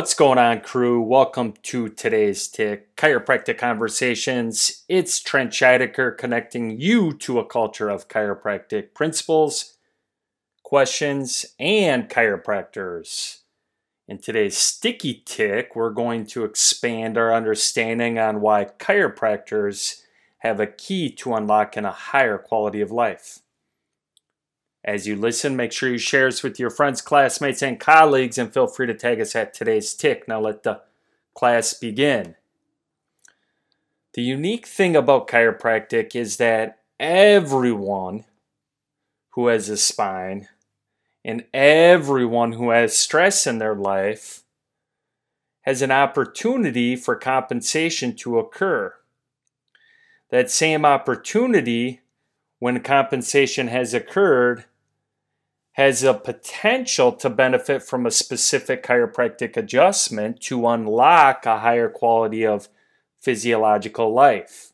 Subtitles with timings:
[0.00, 1.02] What's going on, crew?
[1.02, 4.82] Welcome to today's Tick Chiropractic Conversations.
[4.88, 9.76] It's Trent Scheidecker connecting you to a culture of chiropractic principles,
[10.62, 13.40] questions, and chiropractors.
[14.08, 20.00] In today's Sticky Tick, we're going to expand our understanding on why chiropractors
[20.38, 23.40] have a key to unlocking a higher quality of life.
[24.84, 28.52] As you listen, make sure you share this with your friends, classmates, and colleagues, and
[28.52, 30.26] feel free to tag us at today's tick.
[30.26, 30.80] Now let the
[31.34, 32.36] class begin.
[34.14, 38.24] The unique thing about chiropractic is that everyone
[39.30, 40.48] who has a spine
[41.24, 44.42] and everyone who has stress in their life
[45.62, 48.94] has an opportunity for compensation to occur.
[50.30, 52.00] That same opportunity,
[52.60, 54.64] when compensation has occurred,
[55.72, 62.46] has a potential to benefit from a specific chiropractic adjustment to unlock a higher quality
[62.46, 62.68] of
[63.18, 64.72] physiological life.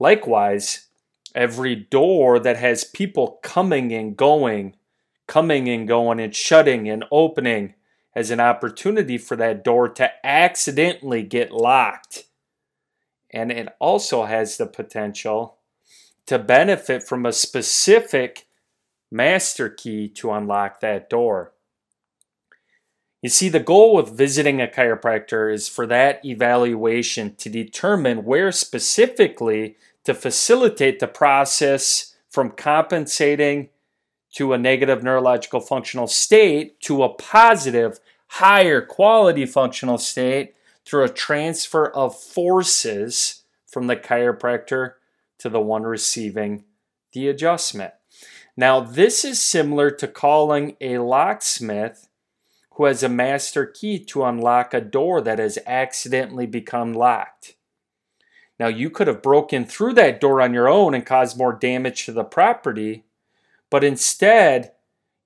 [0.00, 0.88] Likewise,
[1.34, 4.74] every door that has people coming and going,
[5.28, 7.74] coming and going, and shutting and opening
[8.10, 12.24] has an opportunity for that door to accidentally get locked.
[13.30, 15.55] And it also has the potential
[16.26, 18.46] to benefit from a specific
[19.10, 21.52] master key to unlock that door.
[23.22, 28.52] You see, the goal with visiting a chiropractor is for that evaluation to determine where
[28.52, 33.70] specifically to facilitate the process from compensating
[34.34, 41.08] to a negative neurological functional state to a positive, higher quality functional state through a
[41.08, 44.92] transfer of forces from the chiropractor
[45.38, 46.64] to the one receiving
[47.12, 47.92] the adjustment.
[48.56, 52.08] Now, this is similar to calling a locksmith
[52.72, 57.56] who has a master key to unlock a door that has accidentally become locked.
[58.58, 62.06] Now, you could have broken through that door on your own and caused more damage
[62.06, 63.04] to the property,
[63.70, 64.72] but instead,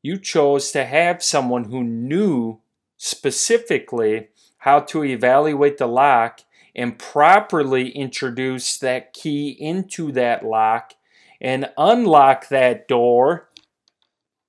[0.02, 2.60] you chose to have someone who knew
[2.96, 6.40] specifically how to evaluate the lock
[6.75, 10.94] and properly introduce that key into that lock
[11.41, 13.48] and unlock that door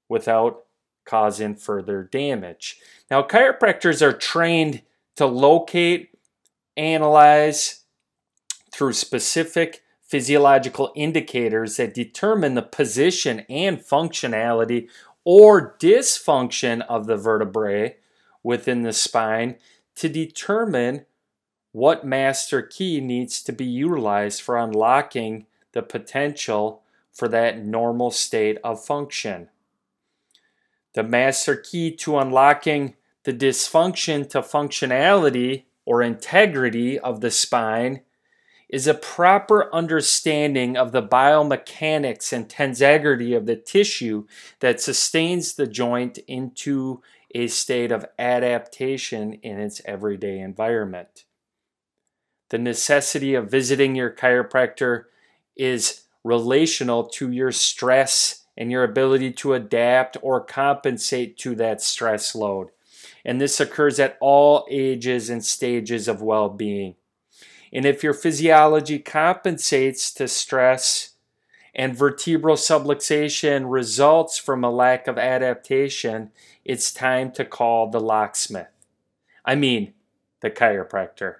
[0.09, 0.65] without
[1.05, 2.79] causing further damage.
[3.09, 4.81] Now, chiropractors are trained
[5.15, 6.09] to locate,
[6.77, 7.83] analyze
[8.71, 14.89] through specific physiological indicators that determine the position and functionality
[15.23, 17.95] or dysfunction of the vertebrae
[18.43, 19.55] within the spine
[19.95, 21.05] to determine
[21.71, 28.57] what master key needs to be utilized for unlocking the potential for that normal state
[28.63, 29.49] of function.
[30.93, 38.01] The master key to unlocking the dysfunction to functionality or integrity of the spine
[38.67, 44.25] is a proper understanding of the biomechanics and tensegrity of the tissue
[44.59, 47.01] that sustains the joint into
[47.35, 51.25] a state of adaptation in its everyday environment.
[52.51, 55.05] The necessity of visiting your chiropractor
[55.55, 62.35] is relational to your stress and your ability to adapt or compensate to that stress
[62.35, 62.71] load.
[63.23, 66.95] And this occurs at all ages and stages of well being.
[67.71, 71.11] And if your physiology compensates to stress
[71.73, 76.31] and vertebral subluxation results from a lack of adaptation,
[76.65, 78.67] it's time to call the locksmith.
[79.45, 79.93] I mean,
[80.41, 81.35] the chiropractor.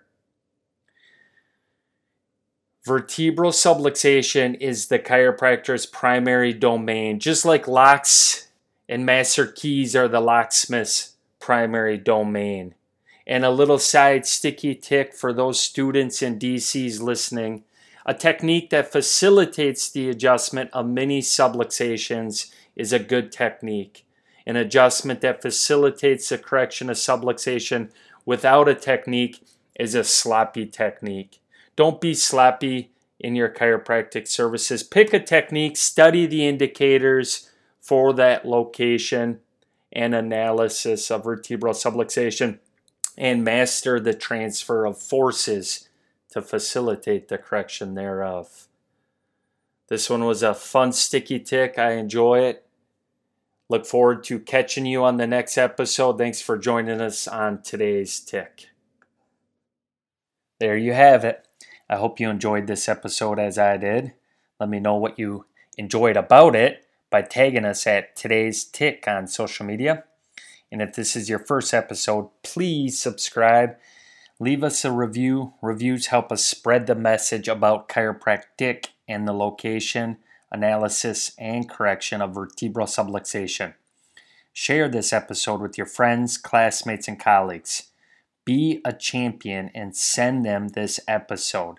[2.84, 8.48] Vertebral subluxation is the chiropractor's primary domain, just like locks
[8.90, 12.74] and master keys are the locksmith's primary domain.
[13.28, 17.64] And a little side sticky tick for those students and DCs listening
[18.06, 24.06] a technique that facilitates the adjustment of many subluxations is a good technique.
[24.46, 27.92] An adjustment that facilitates the correction of subluxation
[28.26, 29.44] without a technique
[29.80, 31.41] is a sloppy technique.
[31.76, 34.84] Don't be sloppy in your chiropractic services.
[34.84, 39.40] Pick a technique, study the indicators for that location
[39.92, 42.60] and analysis of vertebral subluxation,
[43.18, 45.90] and master the transfer of forces
[46.30, 48.68] to facilitate the correction thereof.
[49.88, 51.78] This one was a fun sticky tick.
[51.78, 52.66] I enjoy it.
[53.70, 56.18] Look forward to catching you on the next episode.
[56.18, 58.68] Thanks for joining us on today's tick.
[60.60, 61.46] There you have it.
[61.92, 64.14] I hope you enjoyed this episode as I did.
[64.62, 65.46] Let me know what you
[65.78, 70.06] enjoyed about it by tagging us at today's tick on social media.
[70.72, 73.76] And if this is your first episode, please subscribe.
[74.40, 75.54] Leave us a review.
[75.62, 80.16] Reviews help us spread the message about chiropractic and the location,
[80.50, 83.74] analysis, and correction of vertebral subluxation.
[84.54, 87.91] Share this episode with your friends, classmates, and colleagues.
[88.44, 91.78] Be a champion and send them this episode.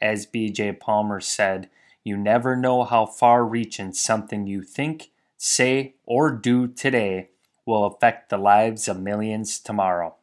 [0.00, 1.70] As BJ Palmer said,
[2.02, 7.28] you never know how far reaching something you think, say, or do today
[7.64, 10.16] will affect the lives of millions tomorrow.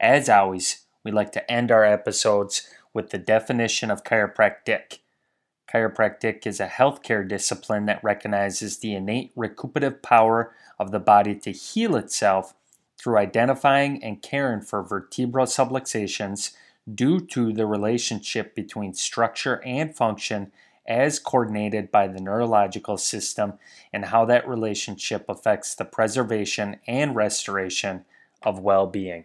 [0.00, 4.98] As always, we like to end our episodes with the definition of chiropractic.
[5.72, 11.52] Chiropractic is a healthcare discipline that recognizes the innate recuperative power of the body to
[11.52, 12.54] heal itself
[12.98, 16.52] through identifying and caring for vertebral subluxations
[16.92, 20.52] due to the relationship between structure and function
[20.86, 23.54] as coordinated by the neurological system
[23.92, 28.04] and how that relationship affects the preservation and restoration
[28.42, 29.24] of well being.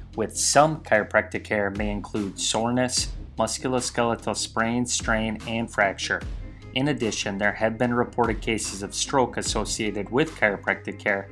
[0.15, 6.21] with some chiropractic care may include soreness, musculoskeletal sprain, strain, and fracture.
[6.73, 11.29] In addition, there have been reported cases of stroke associated with chiropractic care.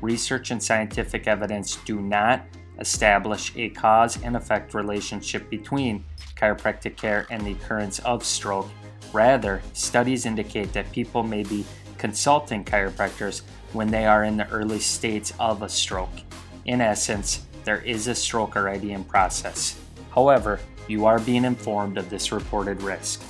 [0.00, 2.44] Research and scientific evidence do not
[2.78, 6.04] establish a cause and effect relationship between
[6.36, 8.68] chiropractic care and the occurrence of stroke.
[9.12, 11.64] Rather, studies indicate that people may be
[11.98, 13.42] consulting chiropractors
[13.72, 16.10] when they are in the early states of a stroke.
[16.64, 19.78] In essence, there is a stroke already in process.
[20.14, 23.22] However, you are being informed of this reported risk.